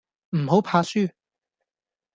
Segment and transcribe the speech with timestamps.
[0.31, 1.11] 唔好怕輸